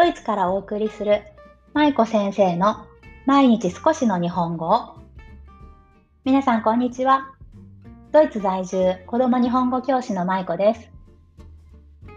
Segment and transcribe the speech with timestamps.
[0.00, 1.20] ドイツからお送りする
[1.74, 2.86] 舞子先生の
[3.26, 4.96] 毎日少しの日本語を。
[6.24, 7.34] 皆さんこんにちは。
[8.10, 10.90] ドイツ在住子供日本語教師の舞子です。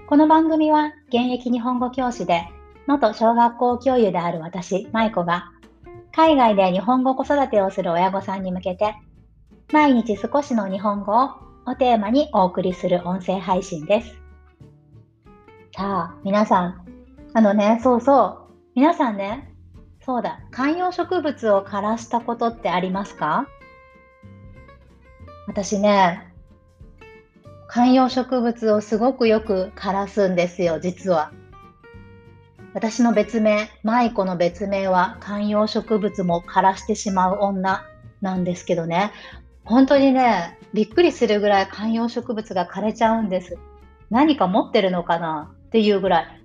[0.07, 2.47] この番組は現役日本語教師で
[2.87, 5.51] 元小学校教諭である私舞子が
[6.13, 8.95] 海外で日本語子育てをする親御さんに向けて
[9.73, 11.31] 毎日少しの日本語を
[11.65, 14.23] をテーマにお送りする音声配信です。
[15.75, 16.82] さあ、皆さん、
[17.35, 18.53] あのね、そうそう。
[18.75, 19.51] 皆さんね、
[20.05, 23.47] そうだ、観葉植物を枯らしたことってありますか？
[25.47, 26.31] 私ね、
[27.67, 31.31] 観葉植物をすごくよく枯らすんですよ、実は。
[32.75, 37.83] 私の別名、舞子の別名は観葉植物も枯らしてしまう女
[38.21, 39.11] なんですけどね。
[39.63, 43.57] 本当にね、びっくりするぐらい観葉植物が枯れちゃうんです。
[44.11, 45.51] 何か持ってるのかな？
[45.67, 46.42] っていうぐらい。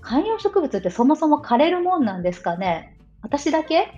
[0.00, 2.96] 観葉植物ってそもそも枯れるもんなんですかね？
[3.22, 3.92] 私だけ？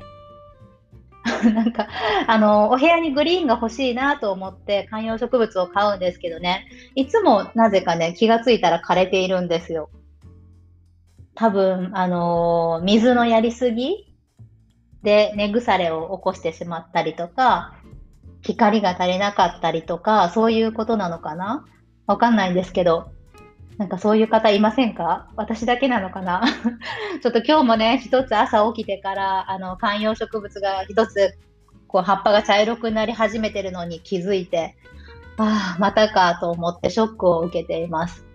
[1.52, 1.86] なんか、
[2.26, 9.90] あの、お部屋にグリーンが欲しいなと思って観葉植物を買うんですけどね、いつもなぜかね、気がついたら枯れているんですよ。
[11.34, 14.14] 多分、あの水のやりすぎ
[15.02, 17.74] で根腐れを起こしてしまったりとか、
[18.42, 21.66] 光が足りなかったりとか、そういうことなのかな？
[22.06, 23.12] わかんないんですけど、
[23.80, 25.30] なんかそういう方いませんか？
[25.36, 26.42] 私だけなのかな？
[27.22, 31.38] ちょっと今日もね、一つ朝起きてから、あの、観葉植物が一つ、
[31.88, 34.76] こう、葉っぱが茶色くなり始めてるのに気づいて、
[35.38, 38.26] ああ、またかと思ってショックを受けています。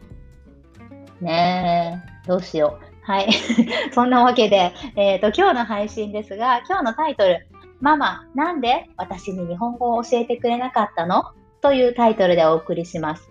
[1.21, 3.11] ねえ、どうしよう。
[3.11, 3.31] はい。
[3.93, 7.47] そんなわけで、えっ、ー、と、今日の配信ですが、今日のタイトル、
[7.81, 11.25] ママ、なんで私に日本語を教えてくれなかったの？
[11.61, 13.29] というタイトルでお送りします。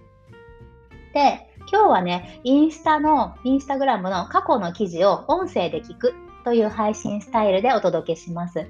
[1.12, 8.68] で、今日はね、インスタの、インスタグラムの過去の記事を音声で聞くという配信スタイルでお届けします。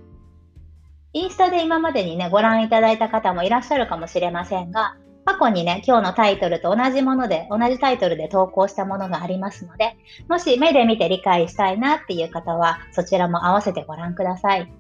[1.13, 9.97] インスタで今までにね、ご覧いただいた方もいらっしゃるかもしれませんが、過去にね、今日のタイトルと同じもので、同じタイトルで投稿したものがありますので、
[10.29, 14.73] もし目で見て理解したいなっていう方は、そちらも合わせてご覧ください。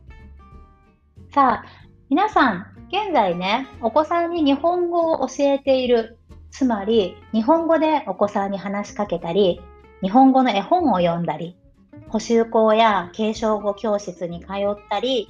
[1.32, 1.64] さあ、
[2.10, 6.18] 皆さん、現在ね、お子さんに日本語を教えている
[6.54, 9.60] つまり、日本語でお子さんに話しかけたり、
[10.02, 11.56] 日本語の絵本を読んだり、
[12.08, 15.28] 補習校や継承語教室に通ったり、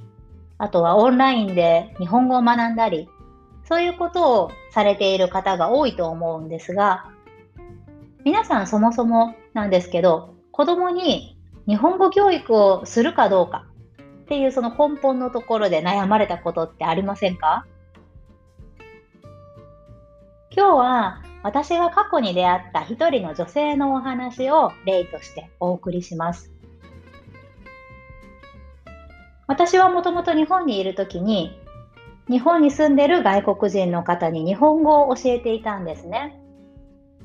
[0.58, 3.08] あとはオンラインで日本語を学んだり、
[3.66, 7.10] そういうことをされている方が多いと思うんですが、
[8.22, 13.64] 皆さんそもそもなんですけど、子供に日本語教育をするかどうか
[14.24, 17.64] っていうその根本のところで悩まれたことってありませんか？
[20.56, 26.52] 今日は私が過去に出会った一人の女性のお話を例としてお送りします。
[29.48, 31.60] 私はもともと日本にいる時に
[32.28, 36.40] 日本に住んでる外国人の方に日本語を教えていたんですね。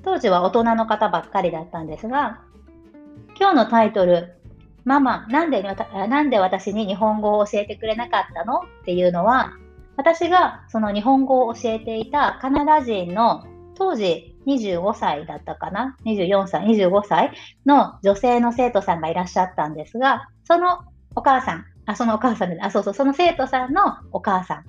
[0.03, 2.41] 当時は大人の方ばっかりだったんですが、
[3.39, 4.39] 今日のタイトル、
[4.85, 8.61] ママ、なんでなんで私に日本語を教えてくれなかったの？
[8.61, 9.53] っていうのは、
[9.99, 13.45] 私がその日本語を教えていたカナダ人の
[13.75, 17.33] 当時25歳だったかな ?24 歳、25歳
[17.65, 24.63] の女性の生徒さんがいらっしゃったんですが、そのお母さん、あ、そのお母さん、あ、そうそう、その生徒さんのお母さ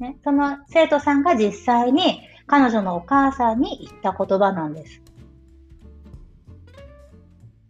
[0.00, 0.02] ん。
[0.02, 5.00] ね、その生徒さんが実際に彼女のお母さんに言った言葉なんです。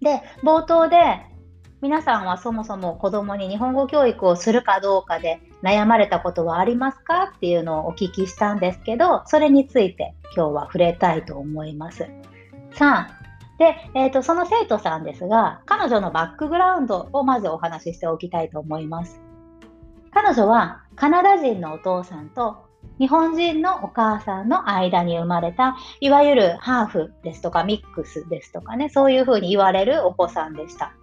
[0.01, 0.97] で、冒頭で
[1.85, 12.07] 皆さんはそもそも子供に日本語教育をするかどうかで悩まれたことはありますかっていうのをお聞きしたんですけど、それについて今日は触れたいと思います。
[12.73, 19.21] さあ、で、えーと、その生徒さんですが、彼女のバックグラウンドをまずお話ししておきたいと思います。
[20.11, 22.65] 彼女はカナダ人のお父さんと
[22.99, 30.95] 日本人のお母さんの間に生まれた、いわゆるハーフですとかミックスですとかね、そういうふうに言われるお子さんでした。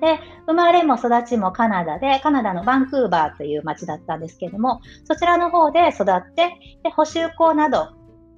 [0.00, 6.52] で、生まれも育ちもカナダで、カナダのバンクーバーという街だったんですけども、そちらの方で育って、
[6.82, 7.88] で補習校など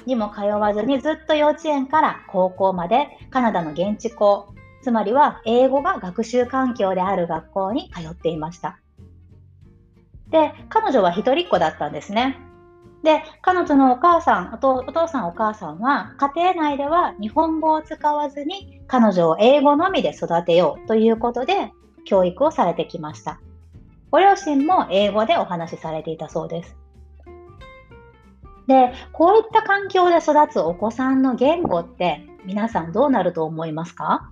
[0.06, 8.78] にも通わずにずっと幼稚園から高校までカナダの現地校、つまりは英語が学習環境である学校に通っていました。
[10.30, 12.38] で、彼女は一人っ子だったんですね。
[13.02, 21.72] で、彼女のお母さんお父、お父さんお母さんは、家庭内では日本語を使わずに、彼女を英語のみで育てようということで、
[22.04, 23.40] 教育をされてきました。
[24.10, 26.76] ご両親も英語でお話しされていたそうです。
[28.66, 34.30] で、こういった環境で育つお子さんの言語って、皆さんどうなると思いますか？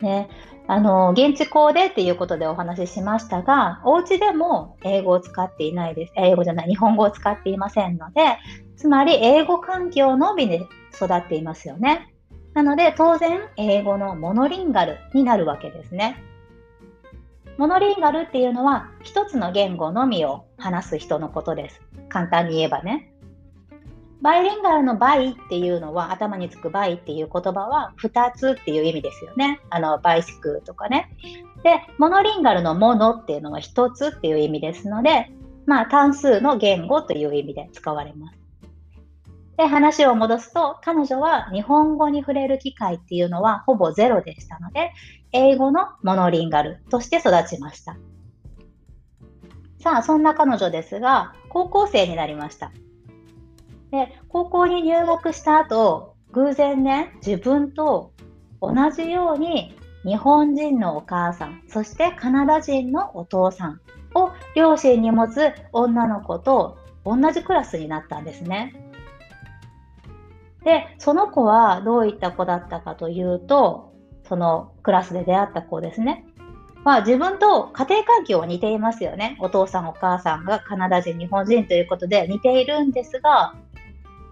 [0.00, 0.28] ね、
[0.66, 6.12] あの、現地校でっていうことでお話ししましたが、お家でも英語を使っていないです。
[6.16, 8.38] 英語じゃない、日本語を使っていませんので、
[8.76, 12.12] つまり英語環境のみで育っていますよね。
[12.54, 16.22] なので、当然、英語のモノリンガルになるわけですね。
[17.56, 21.80] モノリンガルっていうのは、一つの言語のみを話す人のことです。
[22.08, 23.12] 簡単に言えばね。
[24.20, 29.60] バイリンガルの bi っていうのは、頭につく bi っていう言葉は2つっていう意味ですよね。
[29.70, 31.10] あの、バイシクとかね。
[31.62, 35.30] で、モノリンガルのものっていうのは1つっていう意味ですので、
[35.66, 38.38] まあ、単数の言語という意味で使われます。
[39.56, 44.92] で、話を戻すと、彼女は日本語に触れる機会っていうのはほぼゼロでしたので、
[45.32, 47.96] 英語のモノリンガルとして育ちました。
[49.80, 52.72] さあ、そんな彼女ですが、高校生になりました。
[53.90, 58.12] で、高校に入学した後、偶然ね、自分と
[58.60, 63.80] 同じように日本人のお母さん、そしてカナダ人のお父さん
[64.14, 68.74] を両親に持つ女の子と同じクラスになったんですね。
[70.64, 73.92] で、その子はどういった子だったかというと、
[74.28, 76.26] そのクラスで出会った子ですね。
[76.84, 79.36] まあ、自分と家庭環境は似ていますよね。
[79.40, 83.54] お父さんお母さんがカナダ人、日本人ということで似ているんですが、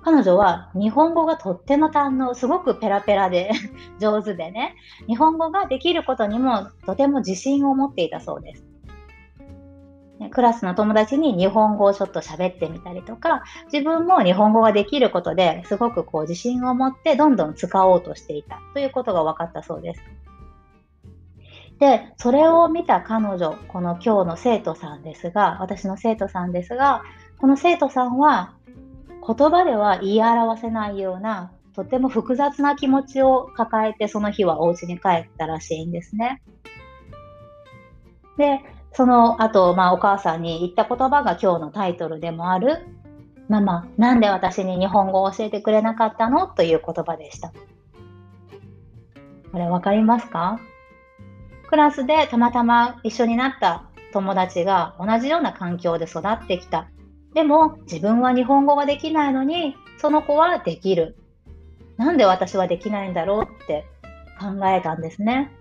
[0.06, 3.50] 彼女は日本語がとっても堪能、すごくペラペラで
[3.99, 4.76] 上手でね、
[5.08, 8.64] 日本語ができることにもとても自信を持っていたそうです。
[10.31, 13.43] クラスの友達に日本語をちょっと喋ってみたりとか、
[13.73, 20.02] 自分も日本語ができることですごくこう自信を持ってどんどん使おうとしていたということが分かったそうです。
[21.81, 27.02] で、それを見た彼女、この今日の生徒さんですが、私の生徒さんですが、
[27.41, 28.55] この生徒さんは
[29.26, 36.43] 言葉では言い表せないような、とても複雑な気持ちを抱えて、その日はお家に帰ったらしいんですね。
[38.38, 38.61] で、
[38.93, 42.87] その後、まあ、お母さんに言った言葉が今日のタイトルでもある、
[43.49, 46.46] ママ、なんで私に日本語を教えてくれなかったの？
[46.46, 47.52] という言葉でした。
[49.52, 50.58] これ分かりますか？
[51.69, 56.88] クラスでたまたま一緒になった友達が同じような環境で育ってきた。
[57.37, 61.19] でも自分は日本語ができないのに、その子はできる。
[61.99, 63.85] なんで私はできないんだろうって
[64.41, 65.53] 考えたんですね。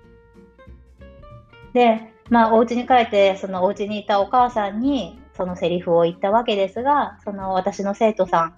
[1.74, 8.54] で、まあ、お家に帰って、そのお家にいたお母さんに、そのセリフを言ったわけですが、その私の生徒さ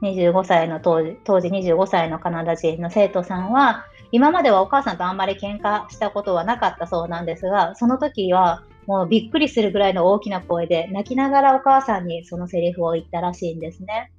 [0.00, 14.12] ん、25歳の当時、当時25歳のカナダ人の生徒さんは、今まではお母さんとあんまり喧嘩したことはなかったそうなんですが、その時はもうびっくりするぐらいの大きな声で泣きながらお母さんにそのセリフを言ったらしいんですね。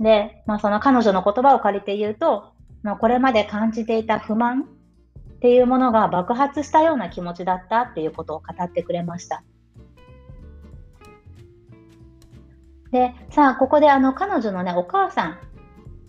[0.00, 2.52] で、まあ、その彼女の言葉を借りて言うと、
[2.82, 9.42] まあ、これまで感じていた不満っていうものが爆発したような気持ちだったっていうことを語ってくれました。
[12.90, 15.38] で、さあ、ここであの彼女のね、お母さん、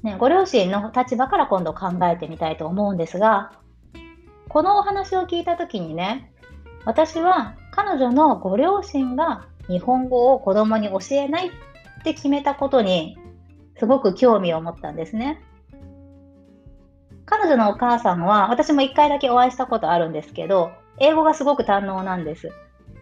[0.03, 3.53] ね、ご両親の立場から今度考えてみたいと思うんですが、
[4.49, 6.31] このお話を聞いたときにね、
[6.85, 11.51] 私は彼女のご両親が日本語を子供に教えないっ
[12.03, 13.17] て決めたことに
[13.79, 15.41] すごく興味を持ったんですね。
[17.25, 22.51] 彼女のお母さんは私も一回だけお会いしたことあるんですけど、英語がすごく堪能なんです。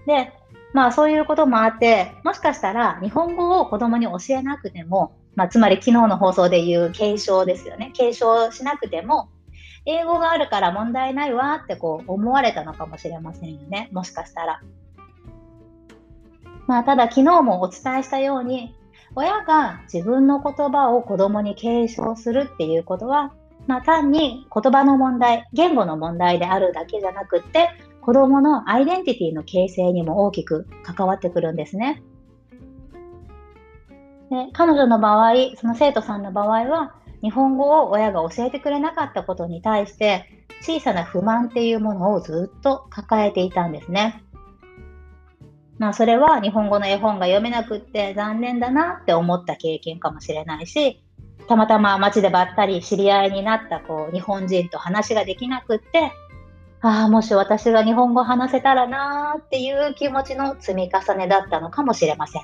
[0.07, 0.31] で、
[0.73, 7.91] まあそういうこともあって、もしかしたら日本語を子供に教えなくても、まあつまり昨日の放送で言う継承ですよね。
[7.93, 9.29] 継承しなくても、
[9.85, 13.89] 英語があるから問題ないわってこう思われたのかもしれませんよね。
[13.91, 14.61] もしかしたら。
[16.67, 18.75] まあ、ただ昨日もお伝えしたように、
[19.15, 23.33] 親が自分の言葉を子供に継承するっていうことは、
[23.67, 27.69] まあ、単に言葉の問題、言語の問題であるだけじゃなくって、
[28.01, 32.01] 子供のアイデンティティの形成にも大きく関わってくるんですね。
[34.29, 44.21] で彼女の場合、その生徒さんの場合は、日本語を親が教えてくれなかったことに対して小さな不満っていうものをずっと抱えていたんですね。
[45.79, 51.01] まあそれは日本語の絵本が読めなくって残念だなって思った経験かもしれないし、
[51.47, 56.11] たまたま街でばったり知り合いになったこう日本人と話ができなくって、
[56.81, 62.41] ああ、もし私が日本語話せたらなーっていう気持ちの積み重ねだったのかもしれません。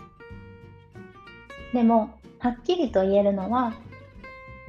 [1.74, 3.74] でも、はっきりと言えるのは、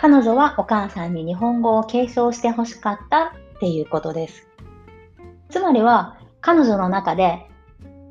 [0.01, 4.49] 彼女はお母さんに日本語を継承してほしかったっていうことです。
[5.51, 7.47] つまりは彼女の中で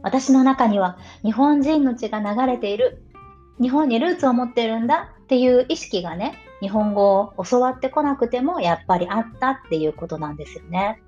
[0.03, 3.01] 私の中には日本人の血が流れている
[3.59, 11.01] 日本にルーツを持ってるんだっていう意識がね日本語を教わってこなくてもやっぱりあったっていうことなんですよね。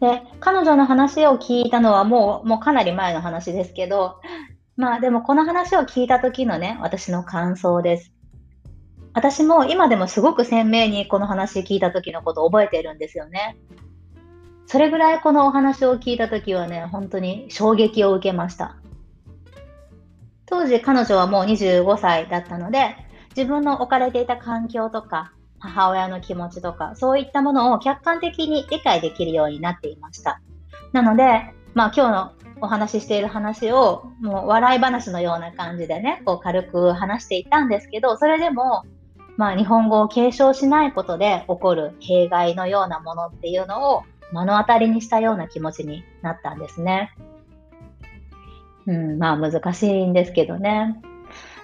[0.00, 4.18] で、彼女の話を聞いたのはもう、もうかなり前の話ですけど、
[4.76, 8.14] まあでもこの話を聞いた時のね、私の感想です。
[9.12, 13.56] 私も今でもすごく鮮明にこの話聞いた時のことを覚えてるんですよね。
[14.66, 18.76] それぐらいこのお話を聞いた時はね、本当に衝撃を受けました。
[20.46, 22.96] 当時彼女はもう25歳だったので、
[23.36, 30.40] 自分の置かれていた環境とか、母親の気持ちとか、そういったものを客観的に理解できるようになっていました。
[30.92, 38.84] なので、まあ今日のお話ししている話を、もう笑い話のような感じでね、こう軽く話していたんですけど、それでも、
[39.40, 44.02] まあ日本語を継承しないことで起こる弊害のようなものっていうのを
[44.34, 47.14] 目の当たりにしたような気持ちになったんですね。
[48.86, 51.00] うん、まあ難しいんですけどね。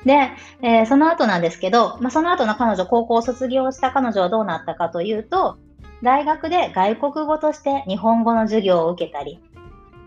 [0.07, 0.31] で、
[0.63, 5.59] えー、その後なんですけど、まあ、その後の彼女、高校を卒業した彼女はどうなったかというと、
[6.03, 9.39] 大学で外国語として日本語の授業を受けたり、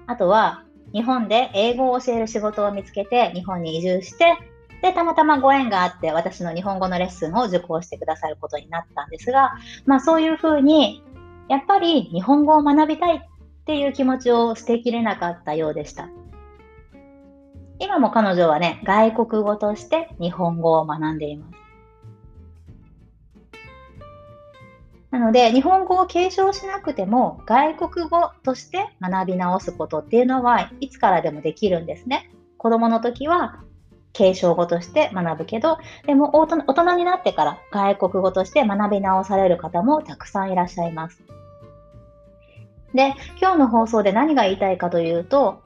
[0.08, 4.38] あとは日本で英語を教える仕事を見つけて日本に移住して、
[4.82, 9.54] で、たまたまご縁があって私の日本語のレッスンを受講してくださることになったんですが、
[9.86, 11.04] まあそういうふうに、
[11.50, 13.20] やっぱり日本語を学びたいっ
[13.66, 16.10] ていう気持ちを捨てきれなかったようでした。
[17.80, 21.60] 今も彼女はね、外国語として日本語を学んでいます。
[25.12, 32.30] なので、日本語を継承しなくても、外国語として学び直すことっていうのはいつからでもできるんですね。
[32.58, 33.64] 子供の時は
[34.14, 41.22] 継承語として学ぶけど、でも大人になってから外国語として学び直される方もたくさんいらっしゃいます。
[42.94, 45.62] で、今日の放送で何が言いたいかというと、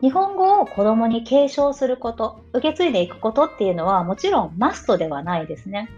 [0.00, 5.88] 日本語を子供に継承すること、受け継いでいくことっていうのはもちろんマストではないですね。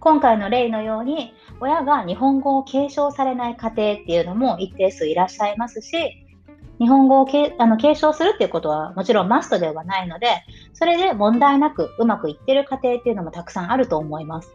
[0.00, 6.21] 今回の例のように、親が日本語を継承されない家庭っていうのも一定数いらっしゃいますし、
[6.82, 10.26] 日本語をけあの継承するっていうことはもちろんマストではないので、
[10.72, 14.52] それで問題なくうまくいってる家庭っていうのもたくさんあると思います。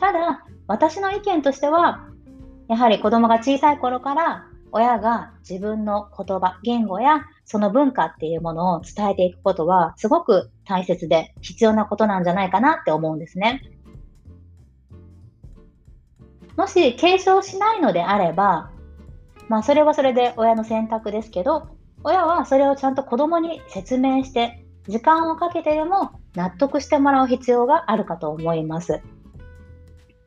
[0.00, 2.08] ただ、私の意見としては、
[2.68, 13.60] やはり子供が小さい頃から親が自分の言葉、言語やその文化っていうものを伝えていくことはすごく大切で必要なことなんじゃないかなって思うんですね。
[16.56, 18.70] もし継承しないのであれば、
[19.48, 21.68] まあそれはそれで親の選択ですけど、
[22.02, 29.00] 親はそれをちゃんと子供に説明して、時間をかけてでも納得してもらう必要があるかと思います。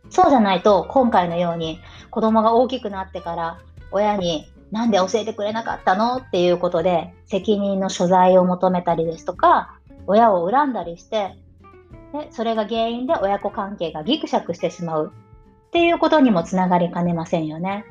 [0.10, 3.60] そうじゃないと、今回のように子供が大きくなってから
[3.92, 6.18] 親になんで教えてくれなかったの？
[6.18, 11.36] っていうことで責任の所在を求めたりですとか親を恨んだりして
[12.14, 15.14] でそれが原因で親子関係がギクシャクしてしまう
[15.68, 17.86] っていうことにもつながりかねませんよね。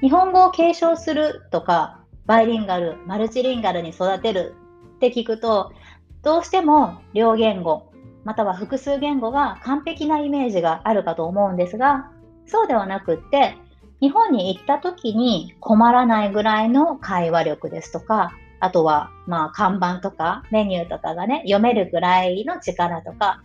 [0.00, 4.54] 日本語を継承するとかバイリンガル、マルチリンガルに育てる
[4.96, 5.72] って聞くと
[6.22, 7.90] どうしても両言語
[8.24, 12.10] または複数言語が完璧なイメージがあるかと思うんですが
[12.50, 13.56] そうではなくって、
[14.00, 23.40] 日本に行った時に困らないぐらいの会話力ですとか、あとは、まあ、看板とかメニューとかがね、読めるぐらいの力とか、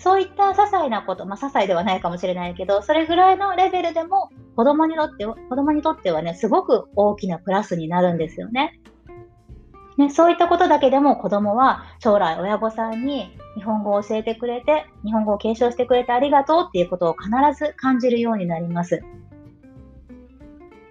[0.00, 8.80] そういった些細なこと、まあ、些細ではないかもしれないけど、それぐらいのレベルでも、子供にとっては、子供にとってはね、すごく大きなプラスになるんですよね。
[9.98, 17.28] ね、そういったことだけでも子供は将来親御さんに日本語を教えてくれて、日本語を継承してくれてありがとうっていうことを必
[17.58, 19.02] ず感じるようになります。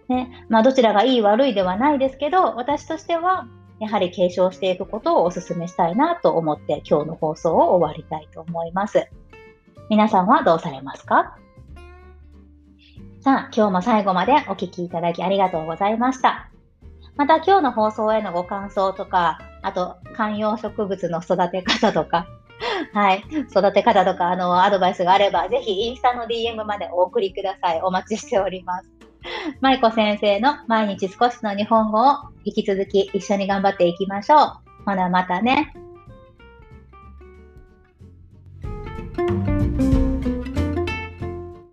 [0.07, 3.47] ね、まあどちらがいい悪いではないですけど、私としては
[3.79, 9.07] やはり継承していくことをお勧めしたいなと思って今日の放送を終わりたいと思います。
[9.89, 11.37] 皆さんはどうされますか？
[13.21, 16.49] さあ、今日も最後までお聴きいただきありがとうございました。
[17.17, 22.27] また今日の放送へのご感想とか、あと観葉植物の育て方とか、
[22.93, 27.81] はい、育て方とか、あの、アドバイスがあれば、ぜひインスタの DM までお送りください。
[27.81, 28.98] お待ちしております。
[29.61, 34.39] マリ子先生の毎日少しの日本語を引き続き一緒に頑張っていきましょう。
[34.85, 35.73] ほなまたね。